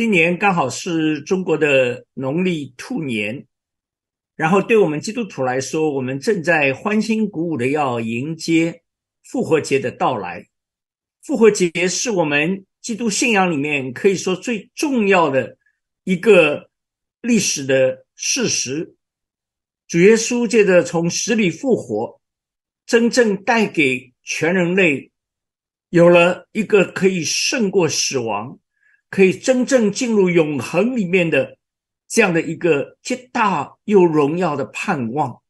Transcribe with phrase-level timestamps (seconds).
[0.00, 3.46] 今年刚好是中国的农历兔年，
[4.40, 8.80] 然后对我们基督徒来说，我们正在欢欣鼓舞的要迎接
[9.22, 10.46] 复活节的到来。
[11.20, 15.58] 复活节是我们基督信仰里面可以说最重要的
[16.04, 16.70] 一个
[17.20, 18.94] 历史的事实。
[19.86, 22.18] 主耶稣借着从死里复活，
[22.86, 25.12] 真正带给全人类
[25.90, 28.58] 有了一个可以胜过死亡。
[29.10, 31.58] 可以真正进入永恒里面的
[32.10, 35.40] 这样的一个极大又荣耀的盼望。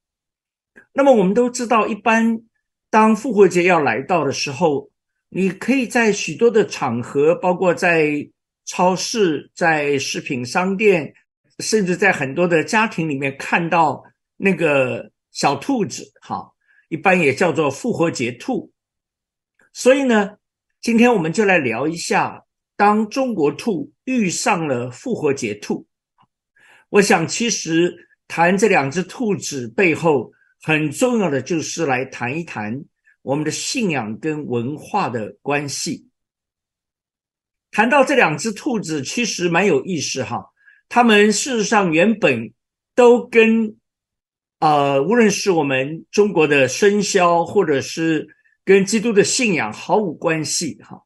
[0.93, 2.43] 那么我们都知道，一般
[2.91, 4.91] 当复活节要来到的时候，
[5.31, 8.29] 你可以在许多的场合，包括在
[8.67, 11.15] 超市、在食品商店，
[11.61, 14.05] 甚至在很多的家庭里面看到
[14.37, 16.53] 那个小兔子，哈，
[16.91, 18.71] 一般也叫做复活节兔。
[19.73, 20.37] 所以呢，
[20.83, 22.45] 今天我们就来聊一下。
[22.77, 25.87] 当中国兔遇上了复活节兔，
[26.91, 30.31] 我想其实谈这两只兔子背后
[30.63, 32.85] 很重要的就是来谈一谈
[33.23, 36.07] 我们的信仰跟文化的关系。
[37.71, 40.45] 谈到这两只兔子，其实蛮有意思哈。
[40.89, 42.53] 他们事实上原本
[42.97, 43.77] 都跟
[44.59, 48.27] 呃，无论是我们中国的生肖，或者是
[48.65, 51.01] 跟基督的信仰毫无关系哈。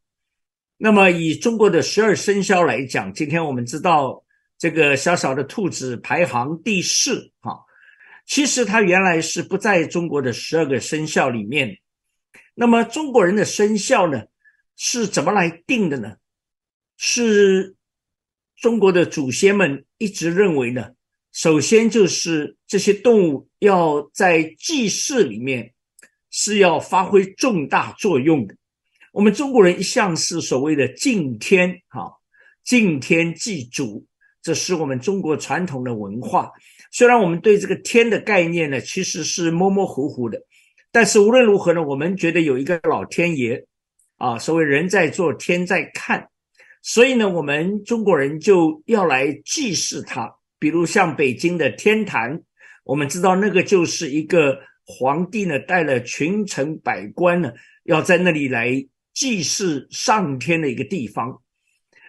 [0.78, 4.23] 那么，以中国的十二生肖来讲，今天我们知道
[4.58, 7.58] 这个小小的兔子排行第四，哈，
[8.26, 11.78] 其实它原来是不在中国的十二个生肖里面。
[12.54, 14.22] 那么，中国人的生肖呢，
[14.76, 16.16] 是怎么来定的呢？
[16.96, 17.74] 是
[18.56, 20.90] 中国的祖先们一直认为呢，
[21.32, 25.74] 首先就是这些动物要在祭祀里面
[26.30, 28.56] 是要发挥重大作用的。
[29.12, 32.12] 我们中国人一向是所谓的敬天，哈，
[32.62, 34.06] 敬天祭祖，
[34.44, 36.52] 这是我们中国传统的文化。
[36.92, 40.38] 虽然我们对这个天的概念呢，其实是模模糊糊的，
[40.92, 43.64] 但是无论如何呢，我们觉得有一个老天爷，
[44.18, 46.28] 啊，所谓人在做，天在看，
[46.82, 50.30] 所以呢，我们中国人就要来祭祀他。
[50.58, 52.40] 比如像北京的天坛，
[52.84, 57.50] 我们知道那个就是一个皇帝呢，带了群臣百官呢，
[57.84, 58.86] 要在那里来。
[59.14, 61.40] 祭祀上天的一个地方，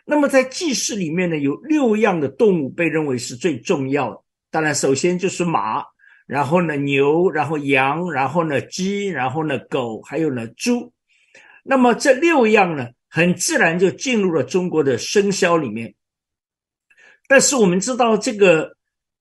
[0.06, 4.22] 那么在祭祀里面呢，有六样的动物被认为是最重要的。
[4.52, 5.84] 当然，首先就是马，
[6.28, 10.94] 然后呢牛，然后羊，然后呢鸡，然后呢狗，还有呢猪。
[11.64, 15.94] 那么这六样呢，很自然就进入了中国的生肖里面。
[17.28, 18.76] 但是我们知道，这个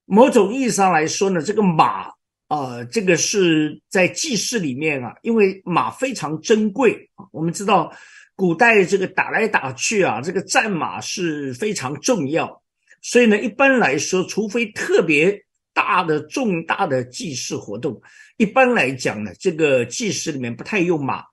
[0.05, 2.13] 某种意义上来说呢，这个马。
[2.47, 7.11] 啊，这个是在祭祀里面啊，因为马非常珍贵。
[7.33, 7.91] 我们知道，
[8.37, 12.63] 古代这个打来打去啊，这个战马是非常重要，
[13.01, 15.41] 所以呢，一般来说，除非特别
[15.73, 18.01] 大的重大的祭祀活动，
[18.37, 21.25] 一般来讲呢，这个祭祀里面不太用马。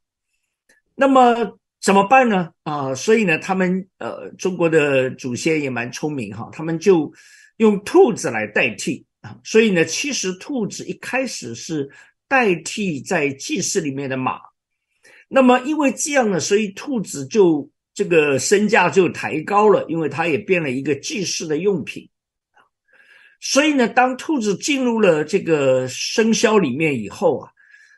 [0.93, 2.51] 那么怎么办呢？
[2.63, 7.11] 啊，所以呢，他们呃，中国的祖先也蛮聪明哈，他们就
[7.57, 9.03] 用兔子来代替。
[9.21, 11.89] 啊，所以呢，其实兔子一开始是
[12.27, 14.39] 代替在祭祀里面的马，
[15.33, 22.09] 那么因为这样呢，所以兔子就这个身价就抬高了，因为它也变了一个祭祀的用品。
[23.39, 27.49] 所以呢，当兔子进入了这个生肖里面以后啊，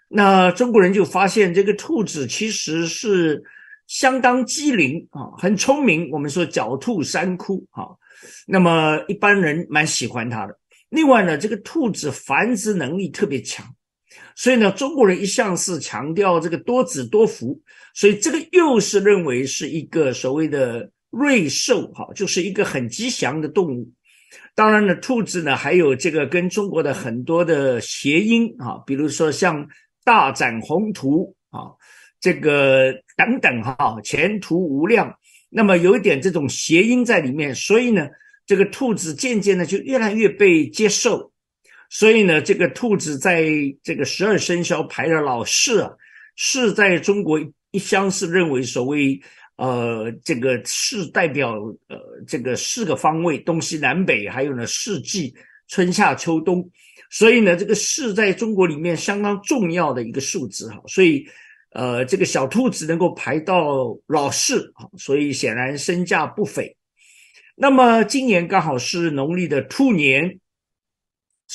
[0.08, 3.44] 那中国人就发现这个兔子其实是
[3.88, 6.08] 相当机灵啊，很聪明。
[6.12, 7.88] 我们说狡兔三窟啊，
[8.46, 10.56] 那么一般人蛮喜欢它的。
[10.90, 13.66] 另外呢，这个兔子繁殖能力特别强，
[14.36, 17.60] 所以呢，中国人一向是强调这个多子多福，
[17.94, 23.90] 所以这个又是认为是一个所谓的瑞兽，哈，就是一个很吉祥的动物。
[24.56, 29.68] 当然呢，兔子呢还有这个跟中国的很多的谐音啊，比如说像
[30.04, 31.72] 大展宏图啊，
[32.20, 35.14] 这个等等哈，前途无量。
[35.50, 38.08] 那么有一点这种谐音在里面，所以呢。
[38.46, 41.32] 这个兔子渐渐的就越来越被接受，
[41.96, 43.46] 所以呢，这个兔子在
[43.84, 45.92] 这个十二生肖排的老四啊，
[46.36, 49.22] 是在中国一向是认为所谓
[49.58, 51.54] 呃这个四代表
[51.90, 55.32] 呃这个四个方位东西南北，还有呢四季
[55.68, 56.68] 春夏秋冬，
[57.12, 61.24] 所以呢，这个四在中国里面相当重要的一个数字哈，所以
[61.74, 66.76] 呃，这个小兔子能够排到老四啊，所以显然身价不菲。
[67.56, 70.40] 那么今年刚好是农历的兔年，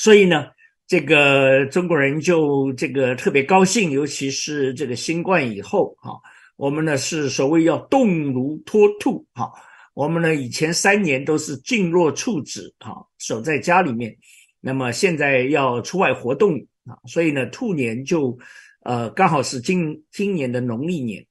[0.01, 0.45] 所以呢，
[0.87, 6.15] 这个中国人就这个特别高兴，尤其是这个新冠以后啊，
[6.55, 9.51] 我们呢是所谓要动如脱兔哈，
[9.93, 14.15] 我们呢以前三年都是静若处子哈，守在家里面，
[14.61, 16.55] 那么现在要出外活动
[16.85, 18.39] 啊，所以呢兔年就
[18.85, 21.21] 呃刚好是今今年的农历年。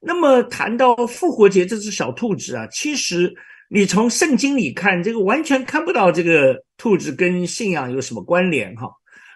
[0.00, 3.32] 那么谈到复活节这只小兔子啊，其实。
[3.74, 8.86] 你从圣经里看，这个完全看不到这个兔子跟信仰有什么关联哈。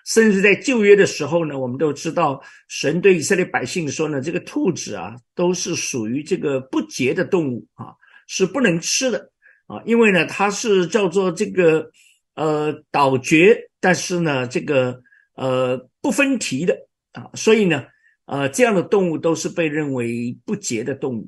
[0.04, 2.38] 甚至在旧约的时候呢，我们都知道
[2.68, 7.86] 神对以色列百姓说呢，这个兔子啊都是属于这个不洁的动物啊，
[8.26, 9.30] 是不能吃的
[9.68, 11.90] 啊，因为呢它是叫做这个
[12.34, 15.00] 呃倒绝，但是呢这个
[15.36, 16.76] 呃不分蹄的
[17.12, 17.86] 啊，所以呢
[18.26, 21.26] 呃这样的动物都是被认为不洁的动物。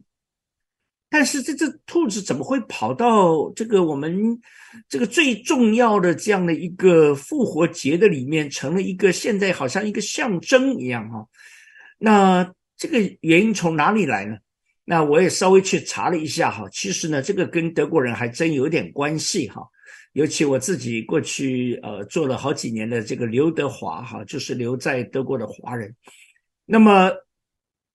[1.10, 4.38] 但是这只兔子怎么会跑到这个我们
[4.90, 11.26] 这个最重要的这样的一个复活节的里面，成了一个现在好像一个象征一样哈？
[11.98, 14.36] 那这个原因从哪里来呢？
[14.84, 19.62] 那我也稍微去查了一下哈，其实呢，这个跟德国人还真有点关系哈。
[20.12, 25.94] 尤其我自己过去呃做了好几年的这个刘德华哈，就是留在德国的华人，
[26.66, 27.10] 那么。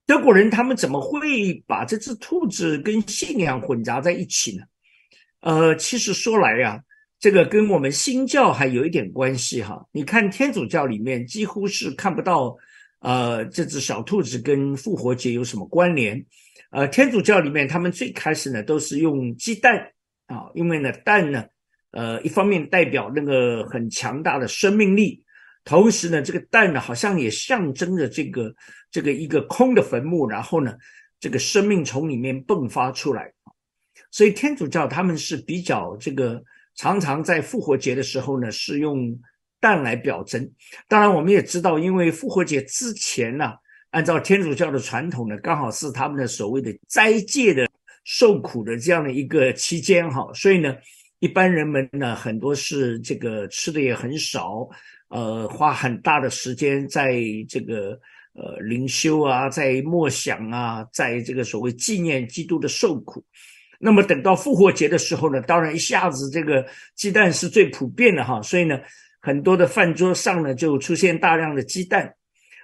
[0.05, 4.63] 德国人他们怎么会把这只兔子跟信仰混杂在一起呢？
[5.39, 6.81] 呃，其实说来呀，
[7.19, 9.85] 这个跟我们新教还有一点关系哈。
[9.91, 12.55] 你看天主教里面几乎是看不到，
[12.99, 16.25] 呃，这只小兔子跟复活节有什么关联。
[16.71, 19.77] 呃，天主教里面他们最开始呢都是用鸡蛋
[20.27, 21.45] 啊，因为呢蛋呢，
[21.91, 25.23] 呃，一方面代表那个很强大的生命力。
[25.65, 28.53] 同时呢，这个蛋呢，好像也象征着这个
[28.93, 30.77] 这个一个空的坟墓，然后呢，
[31.19, 33.33] 这个生命从里面迸发出来。
[34.11, 36.39] 所以天主教他们是比较这个
[36.75, 39.19] 常常在复活节的时候呢，是用
[39.59, 40.47] 蛋来表征。
[40.87, 43.53] 当然，我们也知道，因为复活节之前呢，
[43.89, 47.67] 按照天主教的传统呢，刚好是他们的所谓的斋戒的
[48.03, 50.75] 受苦的这样的一个期间哈，所以呢，
[51.17, 54.69] 一般人们呢，很多是这个吃的也很少。
[55.09, 57.99] 呃，花很大的时间在这个
[58.33, 63.23] 呃灵修啊，在默想啊，在这个所谓纪念基督的受苦。
[63.79, 66.65] 那么等到复活节的时候呢，当然一下子这个
[66.95, 68.79] 鸡蛋是最普遍的哈，所以呢，
[69.19, 72.13] 很多的饭桌上呢就出现大量的鸡蛋。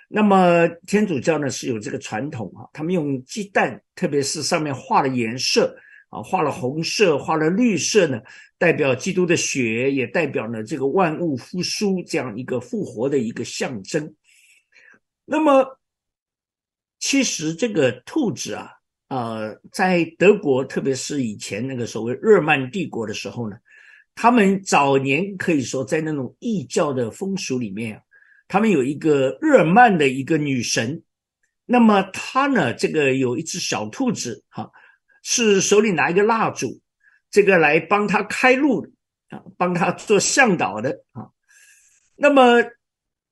[0.08, 5.76] 那么天主教呢是有这个传统啊，他们用鸡蛋，特别是上面画了颜色
[6.10, 8.20] 啊，画了红色，画了绿色呢。
[8.58, 14.14] 代表基督的血，也代表了这个万物复苏这样一个复活的一个象征。
[15.30, 15.80] 那么，
[16.98, 18.72] 其实这个兔子啊，
[19.10, 23.56] 呃，在德国，特别是以前那个所谓日耳曼帝国的时候呢，
[24.16, 28.02] 他们早年可以说在那种异教的风俗里面，
[28.48, 31.02] 他们有一个日耳曼的一个女神，
[31.66, 34.72] 那么她呢，这个有一只小兔子，哈，
[35.22, 36.82] 是手里拿一个蜡烛。
[37.32, 38.84] 这个来帮他开路
[39.30, 41.30] 啊，帮他做向导的啊。
[42.16, 42.64] 那么，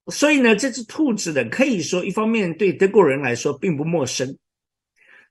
[0.09, 4.37] 所以呢，这只兔子呢，可以说一方面对德国人来说并不陌生。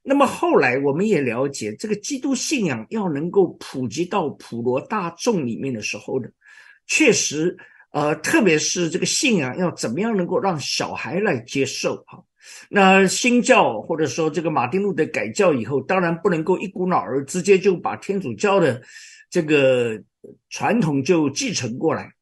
[0.03, 6.29] 那么后来我们也了解，这个基督信仰要能够普及到普罗大众里面的时候呢，
[6.87, 7.57] 确实，
[7.91, 12.23] 呃，特别是这个信仰要怎么样能够让小孩来接受哈。
[12.69, 18.81] 那新教或者说这个马丁路德改教以后，当然不能够一股脑儿直接就把天主教的
[19.29, 20.01] 这个
[20.51, 22.13] 传统就继承过来。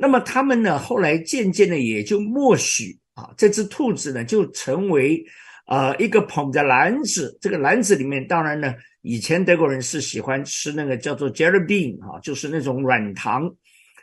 [0.00, 5.22] 那么他们呢，后来渐渐的也就默许啊，这只兔子呢就成为
[5.66, 13.46] 啊一个捧着篮子，这个篮子里面当然呢，以前德国人是喜欢吃那个叫做 jelly bean 啊，就是那种软糖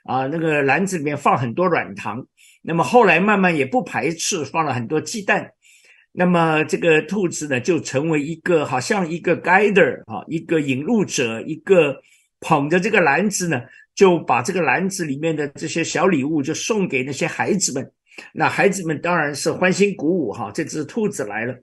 [0.05, 2.25] 啊，那个篮子里面放很多软糖。
[2.61, 5.51] 那么后来慢慢也不排斥放了很多鸡蛋。
[6.11, 11.95] 那么这个兔子呢，就成为一个好像一个 guider 啊，一个引路者，一个
[12.39, 13.61] 捧着这个篮子呢，
[13.97, 17.91] 就把这个篮子里面的这些小礼物就送给那些孩子们。
[18.33, 21.53] 那孩子们当然是欢欣鼓舞哈，这只兔子来了。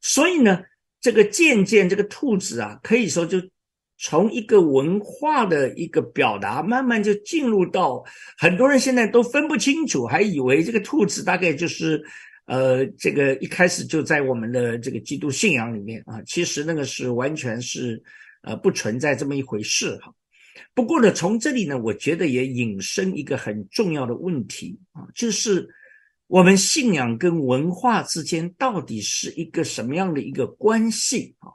[0.00, 0.62] 所以呢，
[1.00, 3.38] 这个渐渐这个兔子啊，可以说就
[3.98, 8.02] 从一个文化的一个表达，慢慢就进入到
[8.38, 12.02] 很多人现在都分不清楚，还以为这个兔子大概就是。
[12.48, 18.00] 呃，这个一开始就在我们的这个基督信仰里面啊，其实那个是完全是
[18.42, 20.14] 呃不存在这么一回事哈。
[20.74, 25.68] 不过呢，从这里呢，我觉得也引申一个很重要的问题啊，就是
[26.26, 31.48] 我们信仰跟文化之间到底是一个什么样的一个关系啊？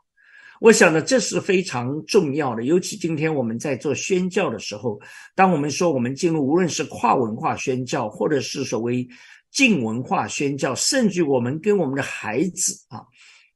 [0.60, 2.64] 我想呢，这是非常重要的。
[2.64, 5.00] 尤其今天我们在做宣教的时候，
[5.36, 9.08] 当我们说我们进入无论是跨文化宣教，或者是所谓
[9.52, 13.02] 近文化宣教，甚至我们跟我们的孩子啊，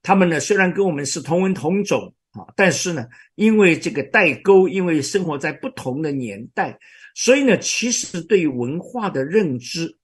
[0.02, 2.14] 他们呢虽然跟我们是同文同种。
[2.36, 6.78] 啊，但是呢，因为这个代沟，因为生活在不同的年代，
[7.16, 9.98] 所以呢，其实对文化的认知，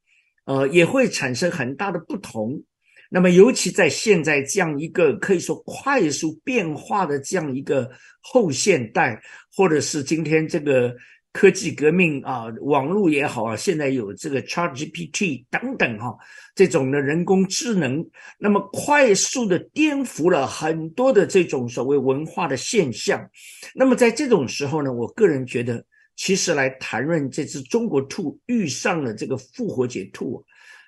[0.45, 2.63] 呃，也会产生很大的不同。
[3.09, 7.89] 那么，尤其在现在这样一个可以说快速变化的这样一个
[8.21, 9.21] 后现代，
[9.55, 10.95] 或者是今天这个。
[11.33, 16.13] 科技革命啊，网络也好啊，现在有这个 ChatGPT 等等哈，
[16.53, 18.05] 这种的人工智能，
[18.37, 23.25] 那么快速的颠覆了很多的这种所谓文化的现象。
[23.73, 25.83] 那么在这种时候呢，我个人觉得，
[26.17, 30.43] 其实来谈论这只中国兔遇上了这个复活节兔，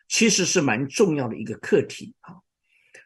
[0.09, 2.35] 其实是蛮重要的一个课题啊。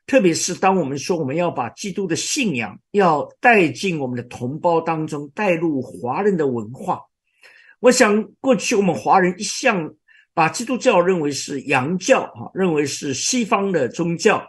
[0.08, 7.00] 特别是当我们说我们要把基督的信仰要带进我们的同胞当中，带入华人的文化。
[7.80, 9.94] 我想，过去我们华人一向
[10.34, 14.44] 把基督教认为是洋教，哈，认为是西方的宗教。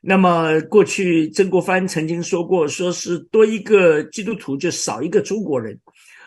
[0.00, 5.78] 那么，过去曾国藩曾经说过，说是多一个基督徒就少一个中国人。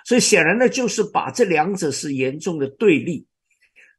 [0.05, 3.25] 所以，显然呢，就是把这两者是严重的对立。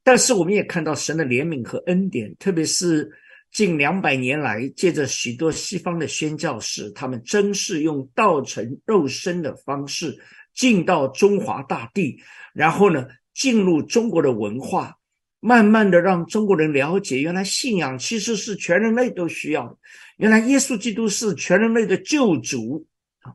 [0.03, 3.09] 但是，我们也看到神的怜悯和恩典，特别是
[3.53, 10.19] 近两百年来，借着许多西方的宣教士，他们真是用道成肉身的方式。
[10.59, 12.21] 进到中华大地，
[12.53, 14.93] 然后呢，进入中国的文化，
[15.39, 19.77] 慢慢的让中国人了解，原来信仰其实是全人类都需要的，
[20.17, 22.85] 原来耶稣基督是全人类的救主
[23.21, 23.31] 啊。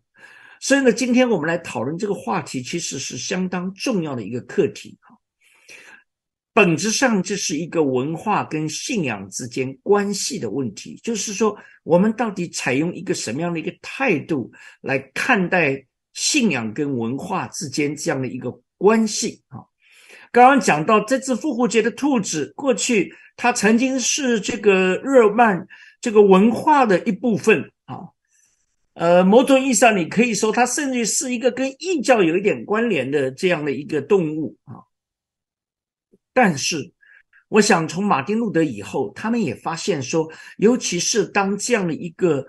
[0.59, 5.15] 所以呢，今天我们来讨论这个话题，其实是相当重要的一个课题啊。
[6.51, 14.51] 本质上这是一个文化跟信仰之间关系的问题，就是说，我们到底采用一个什么样的一个态度
[14.81, 15.85] 来看待？
[16.13, 19.65] 信仰跟文化之间这样的一个关系啊，
[20.31, 25.67] 刚刚讲到这只复活节的兔子，过去它曾经是这个日耳曼
[25.99, 28.09] 这个文化的一部分啊，
[28.93, 34.85] 呃，某种意义上你可以说它甚至是一个跟异教有一点关联的这样的一个动物啊。
[36.31, 36.93] 但是，
[37.47, 42.45] 我想从马丁路德以后，他们也发现说，尤其是当这样的一个。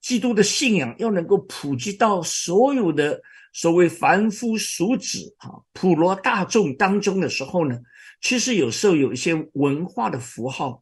[0.00, 3.20] 基督的信仰要能够普及到所有的
[3.52, 7.76] 所谓凡夫俗子啊，普罗大众当中的时候呢，
[8.20, 10.80] 其实有时候有一些文化的符号，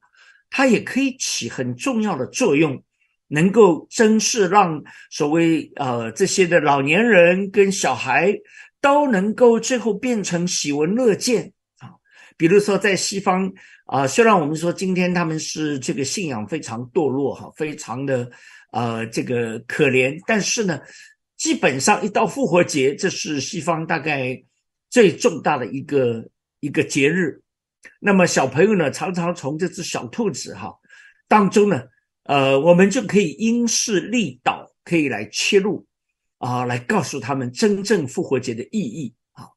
[0.50, 2.80] 它也可以起很重要的作用，
[3.28, 8.35] 能够真是让所谓呃这些的老年人跟小孩
[8.80, 11.88] 都能够最后变成喜闻乐见啊。
[12.37, 13.50] 比如说在西方
[13.87, 18.30] 啊，虽然我们说今天他们是这个信仰非常堕落哈，非常的。
[18.76, 20.78] 呃，这个可怜，但是呢，
[21.38, 24.38] 基本上一到复活节，这是西方大概
[24.90, 26.23] 最重大的一个
[26.61, 27.40] 一个节日。
[27.99, 30.78] 那么小朋友呢，常常从这只小兔子哈
[31.26, 31.85] 当中呢，
[32.25, 35.87] 呃，我们就可以因势利导，可以来切入
[36.37, 39.49] 啊，来告诉他们真正复活节的意义啊。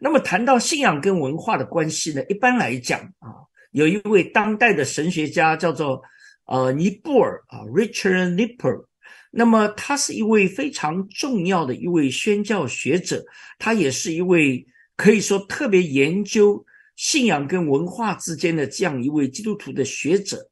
[0.00, 3.36] 那么谈到信仰跟文化的关系呢，一般来讲啊，
[3.72, 6.02] 有一位当代的神学家叫做。
[6.46, 8.84] 呃，尼布尔啊，Richard Nipper，
[9.32, 13.24] 那么他是一位非常重要的一位宣教学者，
[13.58, 20.48] 他也是一位可以说特别研究信仰跟文化之间的这样一位基督徒的学者。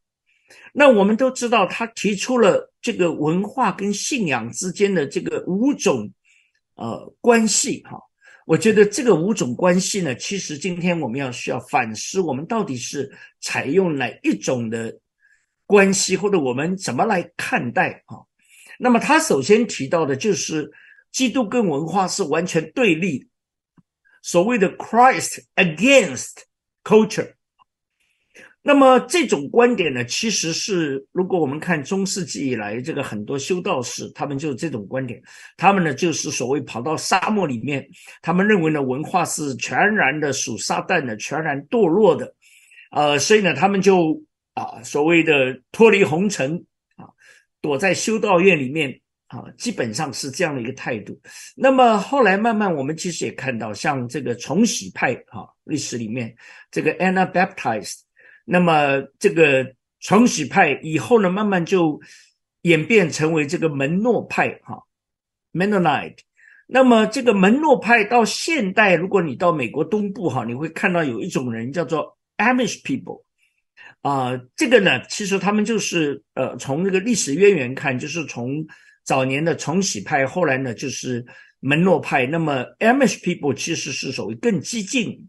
[0.72, 6.12] 那我们都知道，他提出了这个文化跟信仰之间的这个五种
[6.74, 7.96] 呃关系哈。
[8.46, 13.08] 我觉得这个五种关系呢，其实今天我们要需要反思，我们到底是
[13.40, 14.92] 采用哪一种的。
[15.66, 18.18] 关系或者我们怎么来看待啊？
[18.78, 20.70] 那么他首先提到的就是
[21.12, 23.26] 基督跟文化是完全对立，
[24.20, 26.32] 所谓的 Christ against
[26.82, 27.32] culture。
[28.62, 35.22] 那么这种观点呢，其实是如果我们看中世纪以来这个很多修道士，他们就是这种观点，
[35.56, 37.88] 他们呢就是所谓跑到沙漠里面，
[38.22, 42.34] 他们认为呢文化是全然的属撒旦的，全然堕落的，
[42.90, 44.20] 呃，所以呢他们就。
[44.54, 46.64] 啊，所谓的脱离红尘
[46.96, 47.06] 啊，
[47.60, 51.20] 躲在修道院里面啊，基本上是这样的一个态度。
[51.56, 56.34] 那么后来慢慢，我们其实也看到，像这个重洗派啊，历史里面
[56.70, 58.00] 这个 Anabaptist，
[58.44, 62.00] 那么这个重洗派以后呢，慢慢就
[62.62, 64.80] 演变成为这个门诺派哈
[65.52, 66.18] ，Mennonite。
[66.66, 73.23] 那么这个门诺派到现代，如果你到美国东部哈，你会看到有一种人叫做 Amish people，
[74.04, 78.62] 啊，这个呢，其实他们就是呃，从那个历史渊源看，就是从
[79.02, 81.24] 早年的重启派，后来呢就是
[81.60, 82.26] 门诺派。
[82.26, 85.26] 那么 Amish people 其实是所谓更激进，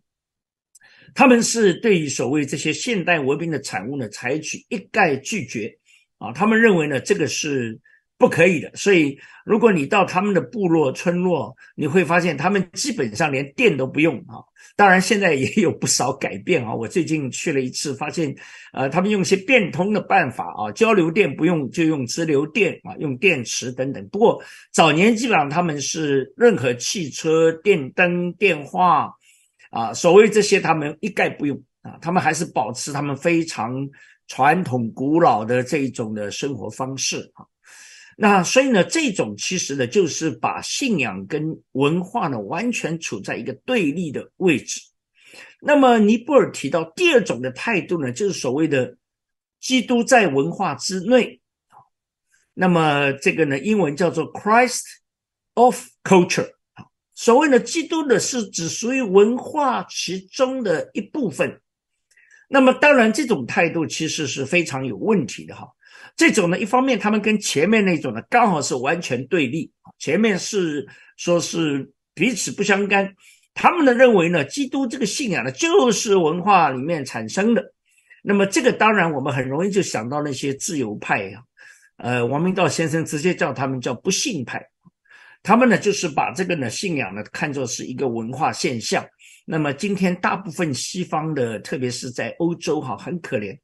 [1.13, 5.73] 他们是对于所谓这些现代文明的产物呢，采取一概拒绝
[6.17, 7.79] 啊，他们认为呢，这个是。
[8.17, 14.39] 不可以的，所以如果你到他们的部落村落，你会发现他们基本上连电都不用啊。
[14.77, 16.73] 当然现在也有不少改变啊。
[16.73, 18.33] 我最近去了一次，发现
[18.71, 24.07] 呃，他们用一些变通的办法啊，交流电不用就用直流电啊，用电池等等。
[24.07, 24.41] 不过
[24.71, 29.11] 早年基本上他们是任何汽车、电灯、电话
[29.71, 33.75] 啊，所谓这些他们一概不用啊，他们还是保持他们非常
[34.27, 37.45] 传统古老的这一种的生活方式啊。
[38.15, 44.79] 那所以呢，这种其实呢，就是把信仰跟文化呢完全处在一个对立的位置。
[45.59, 48.95] 那么尼泊尔提到第二种的态度呢，就是所谓的
[49.59, 51.41] 基督在文化之内。
[52.53, 54.83] 那么这个呢，英文叫做 Christ
[55.55, 56.51] of Culture。
[57.15, 61.61] 所谓的基督呢，是只属于文化其中的一部分。
[62.47, 65.67] 那么当然，这种态度其实是非常有问题的哈。
[66.15, 73.13] 这种呢，一方面他们跟前面那种呢刚好是完全对立前面是说是彼此不相干，
[73.53, 77.63] 他们呢认为呢，基督这个信仰呢就是文化里面产生的。
[78.23, 81.39] 那么这个当然我们很容易就想到那些自由派呀，
[81.97, 84.65] 呃，王明道先生直接叫他们叫不信派，
[85.43, 89.05] 他们呢就是把这个呢信仰呢看作是一个文化现象。
[89.45, 93.55] 那么今天大部分西方的，特别是在欧洲哈，很可怜。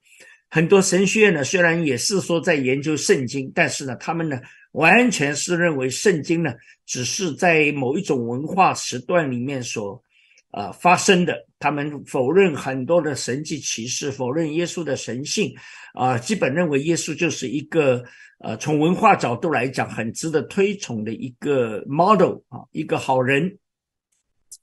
[0.54, 4.38] 很多神学院呢，虽然也是说在研究圣经，但是呢，他们呢
[4.74, 6.54] 完全是认为圣经呢
[6.86, 10.04] 只是在某一种文化时段里面所
[10.52, 11.34] 呃发生的。
[11.58, 15.56] 他们否认很多的神迹启示，否认耶稣的神性，
[15.94, 18.04] 啊，基本认为耶稣就是一个
[18.40, 23.58] 呃从文化角度来讲很值得推崇的一个 model 啊，一个好人。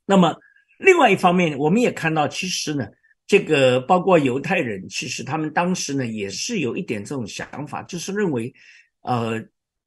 [0.05, 0.37] 那么
[0.77, 2.87] 另外一方面，我们也看到，其实呢。
[3.29, 8.53] 这个包括犹太人，其实他们当时呢也是有一点这种想法，就是认为，
[9.03, 9.39] 呃，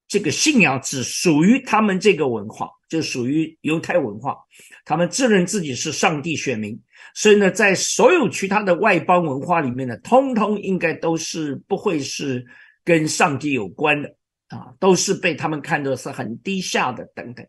[0.07, 4.37] 这个信仰只属于他们这个文化，就属于犹太文化，
[4.85, 6.79] 他们自认自己是上帝选民，
[7.15, 12.45] 所以呢，在所有其他的外邦文化里面呢，通通应该都是不会是
[12.85, 14.15] 跟上帝有关的
[14.49, 17.43] 啊，都是被他们看作是很低下的等等。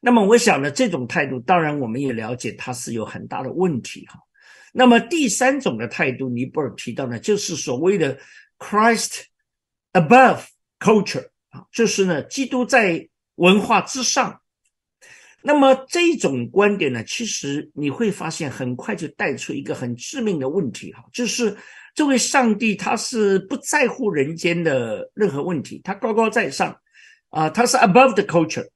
[0.00, 4.18] 那么我想呢，这种态度，当然我们也了解它是有很大的问题哈。
[4.72, 8.18] 那么第三种的态度，尼泊尔提到呢，就是所谓的
[8.58, 9.22] Christ
[9.92, 10.44] above
[10.78, 14.40] culture 啊，就是呢，基督在文化之上。
[15.42, 21.56] 那么这种观点呢，其实你会发现很快就带出一个很致命的问题哈，就是
[21.94, 26.78] 这位上帝他是不在乎人间的任何问题，他高高在上
[27.30, 28.68] 啊，他是 above the culture。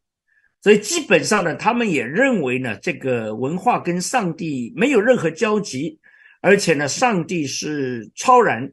[0.65, 6.01] 所以基本上呢，他们也认为呢，这个文化跟上帝没有任何交集，
[6.41, 8.73] 而且呢，上帝是超然。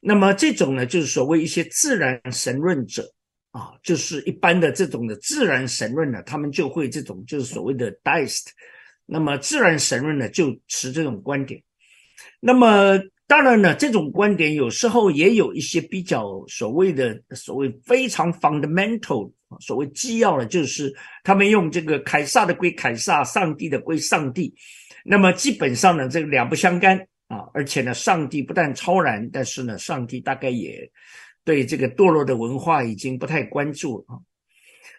[0.00, 3.08] 那么这种呢，就是所谓一些自然神论者
[3.52, 8.46] 啊，就是一般的这种的自然神论呢，他们就会这种就是所谓的 deist。
[9.06, 11.62] 那么自然神论呢，就持这种观点。
[12.40, 19.30] 那么当然呢，这种观点有时候也有一些比较所谓的所谓非常 fundamental。
[19.60, 20.92] 所谓基要呢，就是
[21.24, 24.54] 他们用这个凯撒的归凯撒，上帝的归上帝。
[25.04, 27.48] 那么基本上呢，这个两不相干啊。
[27.52, 30.90] 而且呢，上帝不但超然，但是呢，上帝大概也
[31.44, 34.20] 对这个堕落的文化已经不太关注了啊。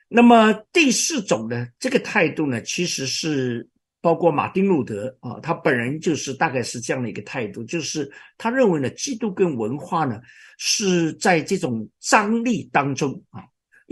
[0.10, 3.68] 那么第四种呢，这个态度呢，其实是
[4.02, 10.20] 包括马丁路德啊，他本人就是大概是这样的一个态度，就是他认为呢，基督跟文化呢
[10.58, 13.42] 是在这种张力当中啊。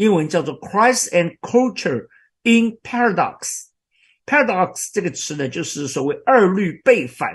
[0.01, 2.07] 英文叫做 Christ and culture
[2.41, 3.65] in paradox。
[4.25, 7.29] paradox 这个词呢，就是所谓二律背反。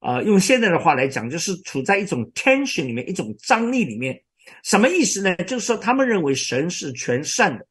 [0.00, 4.20] 啊，用现在的话来讲，就是处在一种 tension 里面，一种张力里面。
[4.64, 5.36] 什么意思呢？
[5.36, 7.64] 就是说，他们认为神是全善的，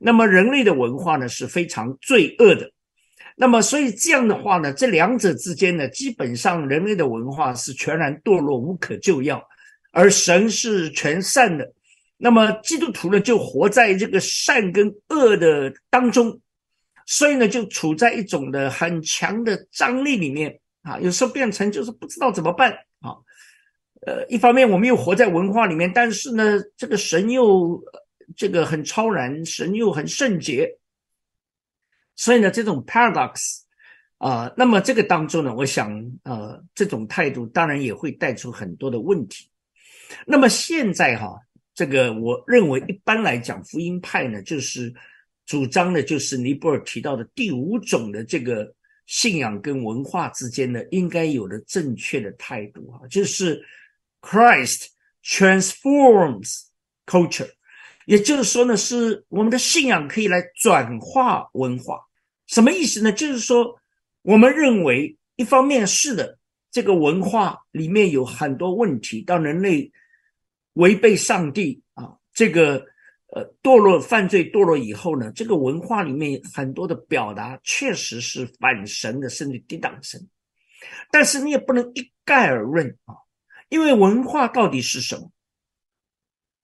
[0.00, 2.72] 那么人类的文化呢是非常罪恶的。
[3.36, 9.46] 那么，所以这样的话呢，这两者之间呢，基本上人类的文化是全然堕落，无可救药，
[9.90, 11.70] 而神是全善的。
[12.24, 16.40] 那么基督徒呢，就活在这个善跟恶的当中，
[17.04, 21.00] 所以呢，就处在一种的很强的张力里面啊。
[21.00, 23.16] 有时候变成就是不知道怎么办啊。
[24.06, 27.82] 呃，一方面我们又活在文化里面，但是呢，这个神又
[28.36, 30.78] 这个很超然，神又很圣洁
[32.14, 33.62] 所以呢，这种 paradox
[34.18, 35.90] 啊，那么这个当中呢，我想
[36.22, 39.48] 呃，这种态度当然也会带出很多的问题。
[40.24, 41.36] 那么现在哈，
[41.74, 44.92] 这个我认为一般来讲，福音派呢，就是
[45.46, 48.74] 主张的就是尼泊尔提到的第五种的这个
[49.06, 53.64] 信仰跟文化之间呢，应该有的正确的态度啊，就是
[54.20, 54.88] Christ
[55.24, 56.64] transforms
[57.06, 57.50] culture，
[58.04, 62.00] 也就是说呢，是我们的信仰可以来转化文化，
[62.48, 63.10] 什么意思呢？
[63.10, 63.80] 就是说，
[64.20, 66.38] 我们认为一方面是的，
[66.70, 69.90] 这个文化里面有很多问题，当人类。
[70.74, 72.84] 违背上帝啊，这个
[73.28, 80.20] 呃堕落犯罪堕落以后呢，这个文化里面很多的表达确实是反神的，甚至抵挡神。
[81.10, 83.14] 但是你也不能一概而论啊，
[83.68, 85.30] 因为文化到底是什么？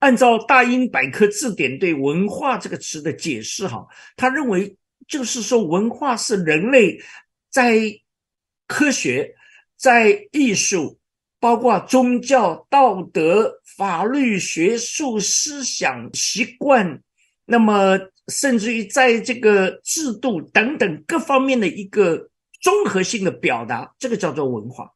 [0.00, 6.98] 按照大英百科字典对“文化”这个词的解释，哈，他认为就是说，文化是人类
[7.50, 7.80] 在
[8.66, 9.34] 科学、
[9.76, 10.97] 在艺术。
[11.40, 17.00] 包括宗教、道德、法律、学术、思想、习惯，
[17.44, 22.28] 那么甚至于在这个制度等等各方面的一个
[22.60, 24.90] 综合性的表达，这个叫做文化。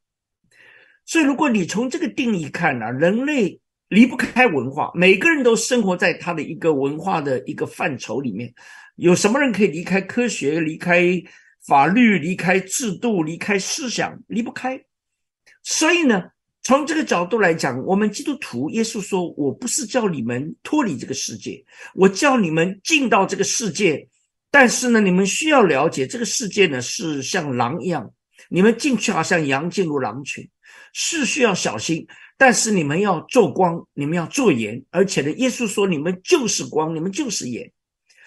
[1.05, 8.53] 所以，如果你从这个定义看呢，人类离不开文化，每个人都生活在他的一个文化的一个范畴里面。
[8.97, 11.01] 有什么人可以离开科学、离开
[11.65, 14.19] 法律、离开制度、离开思想？
[14.27, 14.79] 离不开。
[15.63, 16.23] 所以呢？
[16.63, 21.61] 从这个角度来讲，我们基督徒，耶稣说：“我不是叫你们脱离这个世界，
[21.93, 24.07] 我叫你们进到这个世界。
[24.49, 28.09] 但是呢，你们需要了解，这个世界呢是像狼一样，
[28.47, 30.47] 你们进去好像羊进入狼群，
[30.93, 32.07] 是需要小心。
[32.37, 37.69] 但是你们要做光，你们要做盐，而且呢，耶稣说，你们就是光，你们就是盐。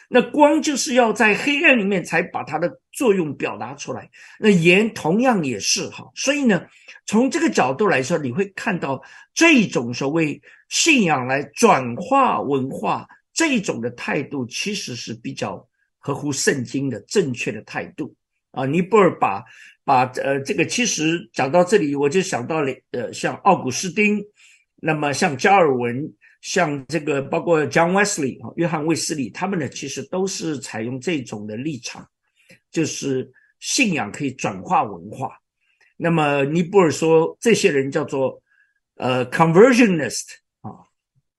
[0.09, 4.09] 那光就是要在黑暗里面才把它的作用表达出来。
[4.38, 6.62] 那盐同样也是哈，所以呢。”
[7.09, 9.01] 从这个角度来说，你会看到
[9.33, 15.64] 这种所谓信仰来转化文化这种的态度，其实是比较
[16.01, 18.12] 合乎圣经的正确的态度
[18.51, 18.66] 啊。
[18.66, 19.40] 尼泊尔把
[19.85, 24.21] 把呃这个，其实讲到这里，我就想到了呃，像奥古斯丁，
[24.77, 32.07] 那么像加尔文，像这个包括 John Wesley 啊，约翰卫斯理，他们呢其实都是采用这种的立场，
[32.71, 35.31] 就是信仰可以转化文化。
[35.97, 38.43] 那么尼泊尔说，这些人叫做
[38.97, 40.25] 呃 conversionist
[40.61, 40.71] 啊，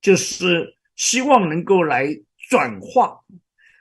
[0.01, 2.07] 就是希望能够来
[2.49, 3.19] 转化，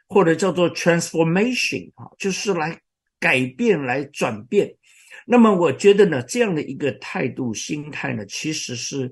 [0.06, 2.78] 或者叫做 transformation 啊，就是来
[3.18, 4.76] 改变、来转变。
[5.24, 9.10] 那么我觉得呢，这样的一个态度、心态呢，其实是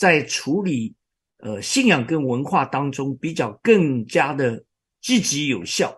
[0.00, 0.94] 在处理
[1.40, 4.64] 呃信仰跟文化当中比较更加的
[5.02, 5.94] 积极有效。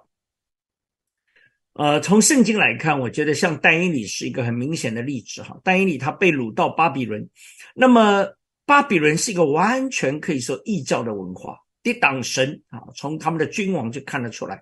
[1.74, 5.56] 呃，从圣经来看，我觉得像但以理是一个很明显的例子哈。
[5.62, 7.30] 但以理他被掳到巴比伦，
[7.76, 8.26] 那么
[8.66, 14.60] 巴比伦是一个完全可以说异教的文化，抵挡神啊，从他们的君王就看得出来，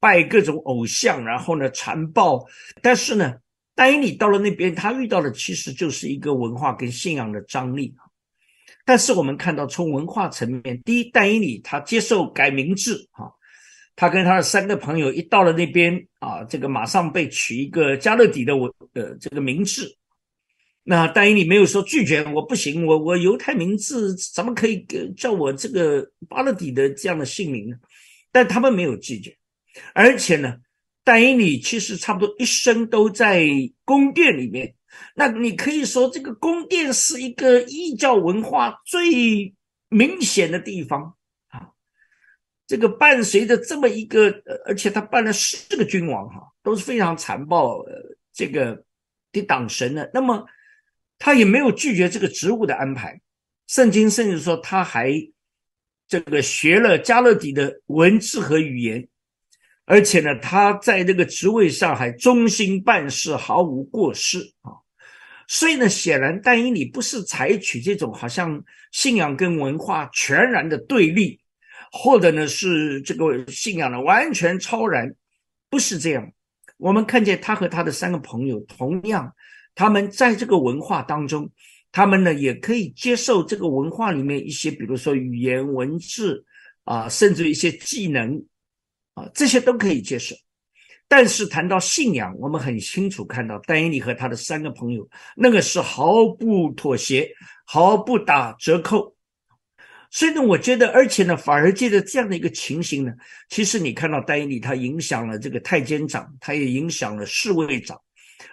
[0.00, 2.42] 拜各种偶像，然后呢残暴。
[2.80, 3.34] 但是呢，
[3.74, 7.94] 但以理到了那边，他遇到的其实就是一个文化跟信仰的张力。
[8.88, 13.28] 但是我们看到从文化层面，第一，但以理他接受改名字啊。
[13.94, 19.94] 他跟他的三个朋友一到了那边啊，这个马上被取一个加勒底的我呃这个名字。
[20.84, 24.82] 那但以理没有说拒绝，我不行，我我犹太名字怎么可以
[25.14, 27.76] 叫我这个巴勒底的这样的姓名呢？
[28.32, 29.36] 但他们没有拒绝，
[29.92, 30.56] 而且呢，
[31.04, 33.46] 但以理其实差不多一生都在
[33.84, 34.74] 宫殿里面。
[35.14, 39.54] 那你可以说这个宫殿是一个异教文化最
[39.88, 41.14] 明显的地方
[41.48, 41.70] 啊。
[42.66, 44.30] 这个伴随着这么一个，
[44.66, 47.94] 而且他办了四个君王，哈，都是非常残暴，呃，
[48.32, 48.84] 这个
[49.32, 50.10] 抵挡神的。
[50.12, 50.46] 那么
[51.18, 53.20] 他也没有拒绝这个职务的安排。
[53.66, 55.12] 圣经甚至说他还
[56.06, 59.08] 这个学了加勒底的文字和语言，
[59.84, 64.72] 而且呢，他在这个职位上还忠心办事，毫无过失啊。
[65.48, 71.40] 所以呢，显然但以理不是采取这种好像信仰跟文化全然的对立。
[71.90, 75.10] 或者呢是这个信仰呢完全超然，
[75.70, 76.30] 不是这样。
[76.76, 79.34] 我们看见他和他的三个朋友，同样，
[79.74, 81.50] 他们在这个文化当中，
[81.90, 86.44] 他们呢也可以接受这个文化里面一些，比如说语言文字
[86.84, 88.44] 啊，甚至一些技能
[89.14, 90.36] 啊，这些都可以接受。
[91.08, 97.28] 但是谈到信仰，我们很清楚看到，丹尼利和他的三个朋友，那个是毫不妥协，
[97.64, 99.16] 毫不打折扣。
[100.10, 103.12] 所以呢，我觉得，而且呢，反而借着这样的一个情形呢，
[103.48, 107.98] 其实你看到丹尼利，他影响了这个太监长，他也影响了侍卫长，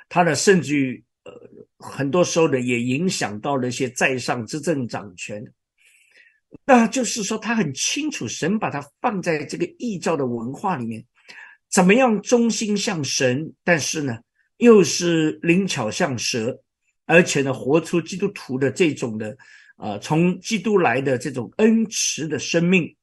[0.08, 1.34] 他呢，甚至于呃，
[1.78, 5.44] 很多时候呢，也影响到了一些在上执政掌权。
[6.66, 11.04] 那就是说，他很清楚，神把他放在这个异教的文化里面，
[11.76, 14.18] 怎么样忠心向神，但是呢，
[14.60, 16.58] 又是灵巧像蛇，
[17.06, 19.38] 而且呢，活出基督徒的这种的。
[19.76, 22.96] 呃，从基督来的这种恩慈的生命，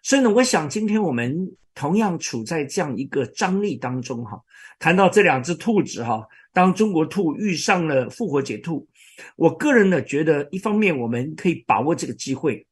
[0.00, 1.36] 所以呢，我想今天我们
[1.74, 4.40] 同样处在这样一个张力当中哈。
[4.78, 8.86] 谈到这两只兔子哈，当中国兔遇上了复活节兔，
[9.34, 12.64] 我个人呢觉得，一方面我们可以把握这个机会，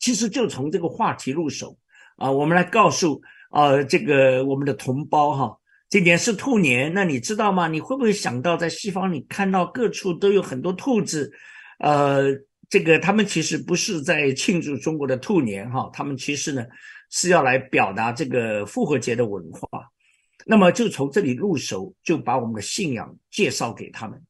[0.00, 1.78] 其实就从这个话题入手
[2.16, 5.58] 啊，我们来告诉啊这个我们的同胞哈，
[5.88, 7.68] 今年是兔年，那你知道吗？
[7.68, 11.32] 你会不会想到在西方你看到各处都有很多兔子？
[11.78, 12.24] 呃，
[12.68, 16.64] 这个他们其实不是在庆祝中国的兔年哈，他们其实呢
[17.10, 19.68] 是要来表达这个复活节的文化。
[20.44, 24.22] 那么就从这里入手，就把我们的信仰介绍给他们。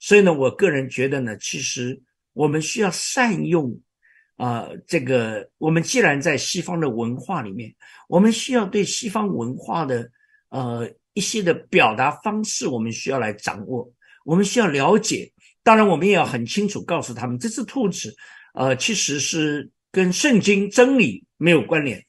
[0.00, 2.00] 所以呢，我个人觉得呢，其实
[2.32, 3.76] 我们需要善用
[4.36, 7.74] 啊，这个我们既然在西方的文化里面，
[8.14, 10.08] 我们需要对西方文化的
[10.50, 13.92] 呃一些的表达方式，我们需要来掌握，
[14.24, 15.32] 我们需要了解。
[15.64, 18.14] 当然，我们也要很清楚告诉他们，这只兔子，
[18.54, 22.06] 呃，其实是跟圣经真理没有关联，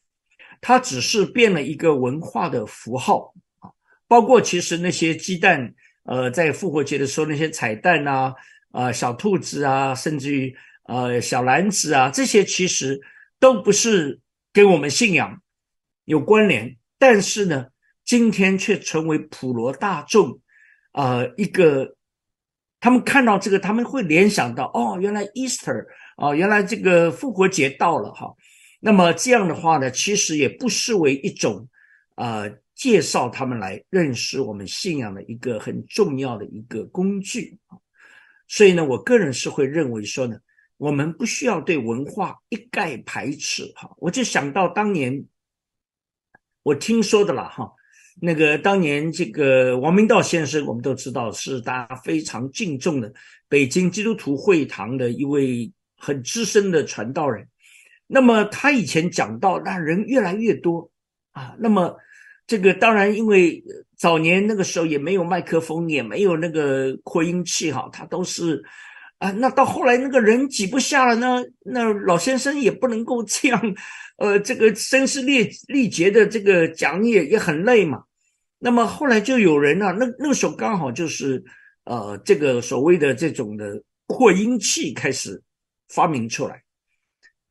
[0.61, 3.71] 它只是变了一个文化的符号啊。
[4.07, 8.31] 包括其实那些鸡蛋，呃，在复活节的时候那些彩蛋呐，
[8.69, 13.01] 啊，小兔子啊，甚至于呃小篮子啊，这些其实
[13.39, 14.19] 都不是
[14.53, 15.41] 跟我们信仰
[16.05, 17.67] 有关联，但是呢，
[18.03, 20.39] 今天却成为普罗大众
[20.93, 21.95] 啊一个。
[22.81, 25.87] 他们看到这个，他们会联想到哦，原来 Easter
[26.17, 28.31] 啊，原来这个复活节到了哈。
[28.79, 31.67] 那么这样的话呢，其实也不失为一种
[32.13, 32.43] 啊，
[32.75, 37.57] 介绍他们来认识我们信仰的一个很重要的一个工具。
[38.47, 40.37] 所以呢，我个人是会认为说呢，
[40.77, 43.89] 我们不需要对文化一概排斥哈。
[43.97, 45.25] 我就想到当年
[46.65, 47.71] 我听说的了哈。
[48.19, 53.13] 那个当年这个王明道先生，我们都知道是大家非常敬重的
[53.47, 57.47] 北京基督徒会堂的一位很资深的传道人。
[58.07, 60.89] 那么他以前讲到，那人越来越多
[61.33, 61.55] 啊。
[61.59, 61.95] 那么
[62.47, 63.63] 这个当然，因为
[63.95, 68.63] 早年那个时候也没有麦克风，也没有那个扩音器哈，他都是
[69.25, 69.31] 啊。
[69.31, 73.75] 那到后来那个人挤不下了呢，那老先生也不能够这样。
[74.17, 78.03] 呃，这个声嘶力力竭的这个讲也也很累嘛。
[78.59, 81.43] 那么后来就有人呢，那那个时候刚好就是
[81.83, 85.41] 呃，这个所谓的这种的扩音器开始
[85.89, 86.63] 发明出来。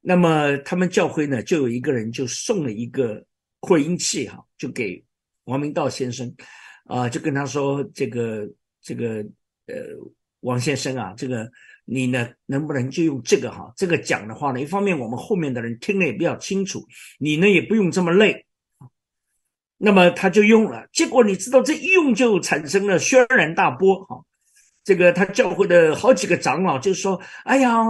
[0.01, 3.23] 那么他们教会呢，就有一个人就送了一个
[3.61, 5.05] 扩音器哈，就给
[5.45, 6.35] 王明道先生
[6.87, 8.49] 啊，就跟他说这个
[8.83, 9.25] 这个
[9.67, 9.75] 呃，
[10.45, 11.51] 王先生啊，这个。
[11.87, 13.71] 你呢，能不能就用这个哈？
[13.77, 16.83] 这个讲的话呢，一方面我们后面的人听得也比较清楚，
[17.19, 18.47] 你呢也不用这么累。
[19.77, 24.19] 那么他就用了，结果你知道这一用就产生了轩然大波哈。
[24.83, 27.85] 这个他教会的好几个长老就说：“哎呀，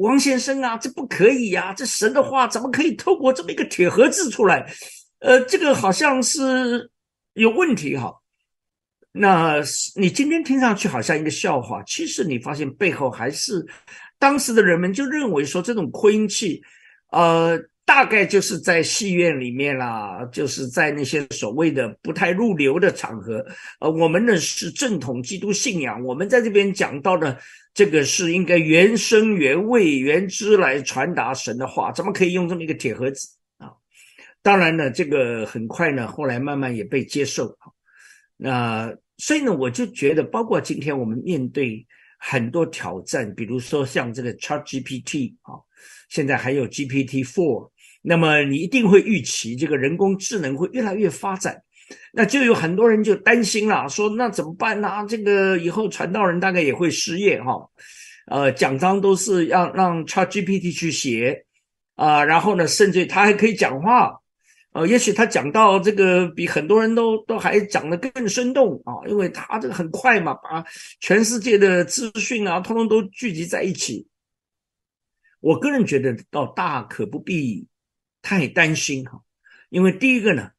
[0.00, 1.72] 王先生啊，这不可以呀！
[1.72, 4.70] 这神的话怎么可以透过这么一个铁盒子出来？
[5.20, 6.90] 呃，这个好像是
[7.32, 8.12] 有问题哈。”
[9.12, 9.60] 那
[9.96, 13.66] 你今天听上去好像一个笑话，其实你发现背后还是
[14.18, 16.62] 当时的人们就认为说这种扩音器，
[17.10, 23.44] 呃，大概就是在戏院里面啦，就是在那些所谓的不太入流的场合，
[23.80, 27.36] 呃，我们呢是正统基督信仰，我们在这边讲到的
[27.74, 33.72] 这个是应该原生原味原汁来传达神的话，怎么可以用这么一个铁盒子啊？
[34.40, 37.52] 当然呢，这个很快呢，后来慢慢也被接受。
[38.42, 41.86] 那所以呢，我就觉得，包括今天我们面对
[42.18, 45.60] 很多挑战，比如说像这个 Chat GPT 啊，
[46.08, 51.62] 现在还有 GPT Four，那么你一定会预期这个人工智能会越来越发展，
[52.14, 55.04] 那就有很多人就担心了，说那怎么办呢？
[55.06, 57.60] 这个以后传道人大概也会失业哈，
[58.28, 61.44] 呃，奖章都是要让 Chat GPT 去写
[61.96, 64.19] 啊，然后呢，甚至他还可以讲话。
[64.72, 70.64] 呃，也许他讲到这个比很多人都都还讲得更生动啊，因为他这个很快嘛，把
[71.00, 74.06] 全世界的资讯啊，通通都聚集在一起。
[75.40, 77.66] 我个人觉得倒大可不必
[78.22, 79.20] 太担心哈，
[79.70, 80.50] 因为第一个呢，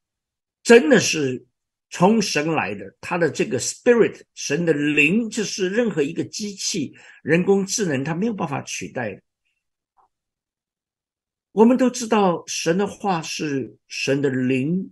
[0.61, 1.45] 真的是
[1.89, 6.93] 从神来的，他的这个 spirit，神的灵，就是任何一个机器、
[7.23, 9.21] 人工智能，它没有办法取代的。
[11.51, 14.91] 我们都知道，神的话是神的灵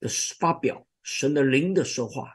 [0.00, 2.28] 的发表，神的灵的说话。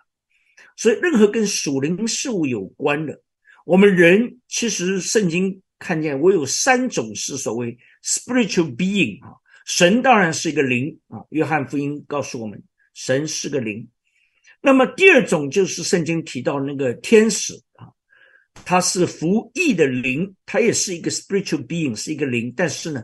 [0.75, 3.19] 所以，任何跟属灵事物有关的，
[3.65, 9.33] 我们人其实圣经看见，我有三种是所谓 spiritual being 啊。
[9.65, 12.61] 神当然是一个灵啊，约翰福音告诉我们，
[12.93, 13.87] 神是个灵。
[14.61, 17.89] 那么第二种就是圣经提到那个天使啊，
[18.65, 23.03] 他是服役的灵，他也是一个 spiritual being，是一个灵，但是呢，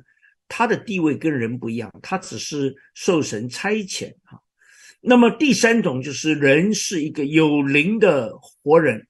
[0.55, 4.37] 他的地位跟人不一样，他只是受神差遣啊。
[5.01, 9.07] 那么第三种就是人是一个有灵的活人，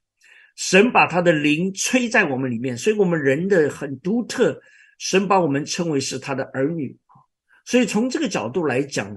[0.56, 4.58] 神把他的灵吹在我们里面，所以我们人的很独特，
[5.00, 6.98] 神把我们称为是他的儿女。
[7.66, 9.14] 所以从这个角度来讲，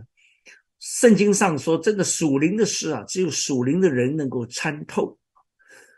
[0.81, 5.17] 圣经上说，这个属灵的事啊，只有属灵的人能够参透。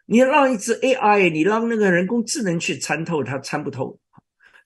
[0.04, 3.98] 你让一只 AI，你让那个人工智能去参透，它参不透。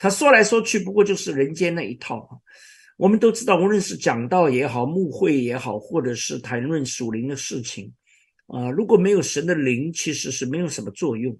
[0.02, 2.34] 他说来说去，不过就是人间那一套啊。
[2.96, 7.92] 我们都知道，无论是讲道也好，牧会也好，或者是谈论属灵的事情，
[8.48, 11.38] 啊，如果没有神的灵，其实是没有什么作用。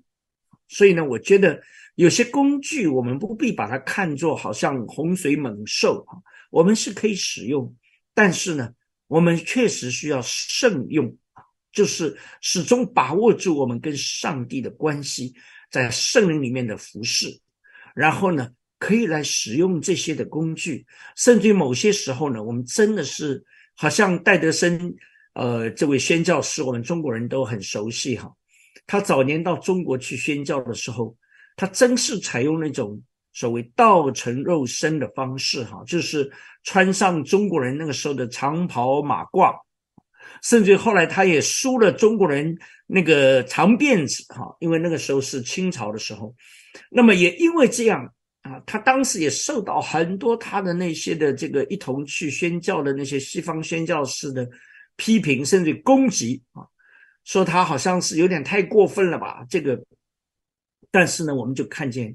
[0.69, 1.61] 所以呢，我觉得
[1.97, 6.23] 有些工具，我们不必把它看作好像洪水猛兽啊，
[6.53, 7.75] 我们是可以使用，
[8.15, 8.73] 但是呢，
[9.09, 15.35] 我们确实需要慎用啊，就是始终把握住我们跟上帝的关系，
[15.69, 17.27] 在圣灵里面的服饰，
[17.95, 18.49] 然后呢。
[18.85, 23.41] 可以来使用这些的工具，甚至于某些时候呢，我们真的是
[23.77, 24.93] 好像戴德生，
[25.35, 28.29] 呃，这位宣教师，我们中国人都很熟悉哈。
[28.85, 31.17] 他早年到中国去宣教的时候，
[31.55, 33.01] 他真是采用那种
[33.33, 36.29] 所谓道成肉身的方式哈，就是
[36.65, 39.55] 穿上中国人那个时候的长袍马褂，
[40.43, 46.35] 甚至于后来他也梳了中国人那个长辫子哈，因为那个时候是清朝的时候，
[46.91, 48.13] 那么也因为这样。
[48.43, 54.45] 啊，他当时也受到很多他的那些的这个一同去宣教的那些西方宣教士的
[54.97, 56.67] 批评，甚至攻击啊，
[57.23, 59.47] 说他好像是有点太过分了吧？
[59.49, 59.81] 这个，
[60.91, 62.13] 但是呢，我们就看见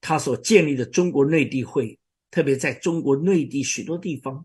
[0.00, 1.96] 他所建立的中国内地会，
[2.32, 4.44] 特别在中国内地许多地方，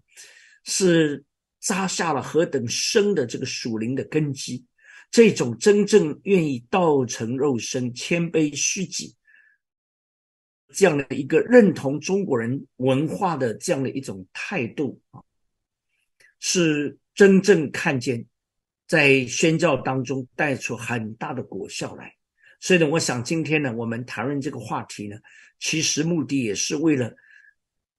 [0.65, 1.23] 是
[1.59, 4.63] 扎下了何等深的这个属灵的根基。
[5.09, 9.15] 这种真正愿意道成肉身、谦卑虚己。
[10.73, 15.21] 这样的一个认同中国人文化的这样的一种态度啊，
[16.39, 18.25] 是真正看见
[18.87, 22.11] 在宣教当中带出很大的果效来。
[22.59, 25.15] 所以呢，我想今天呢，我们谈论这个话题呢，
[25.59, 27.13] 其实目的也是为了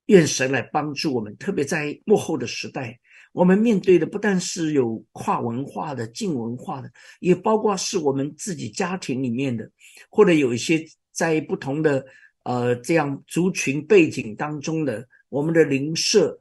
[0.06, 2.98] 愿神来帮助我们，特别在幕后的时代，
[3.32, 9.70] 我们面对的不但是有跨文化的、近文化的，也包括是我们自己家庭里面的，
[10.10, 12.04] 或者有一些在不同的。
[12.46, 16.38] 呃，这样族群背景当中的我们的邻舍，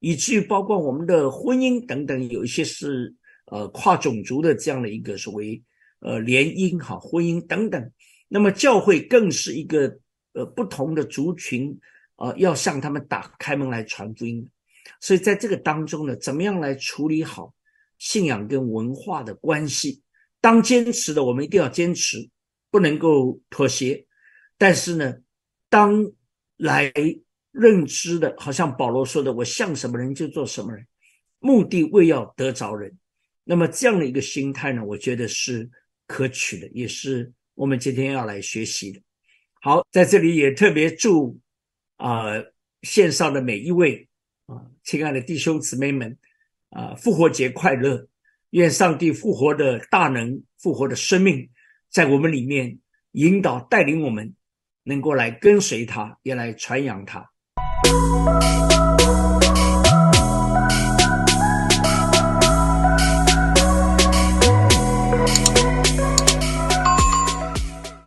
[0.00, 3.14] 以至于包括我们的婚姻等等，有一些是
[3.46, 5.62] 呃跨种族的这样的一个所谓
[6.00, 7.90] 呃联姻哈婚姻等等。
[8.28, 9.98] 那么教会更是一个
[10.34, 11.74] 呃不同的族群
[12.16, 14.46] 呃要向他们打开门来传福音。
[15.00, 17.54] 所以在这个当中呢，怎么样来处理好
[17.96, 20.02] 信仰跟文化的关系？
[20.42, 22.28] 当坚持的，我们一定要坚持，
[22.70, 24.04] 不能够妥协。
[24.58, 25.14] 但是呢？
[25.76, 26.10] 当
[26.56, 26.90] 来
[27.52, 30.86] 认知的，好像保罗说的：“我像什么人就做什么人，
[31.38, 32.96] 目的为要得着人。”
[33.44, 35.68] 那么这样的一个心态呢，我觉得是
[36.06, 39.02] 可取的，也是我们今天要来学习的。
[39.60, 41.38] 好，在这里也特别祝
[41.98, 42.24] 啊
[42.80, 44.08] 线上的每一位
[44.46, 46.16] 啊亲爱的弟兄姊妹们
[46.70, 48.08] 啊复活节快乐！
[48.52, 51.46] 愿上帝复活的大能、复活的生命
[51.90, 52.78] 在我们里面
[53.12, 54.34] 引导带领我们。
[54.86, 57.28] 能够来跟随他，也来传扬他。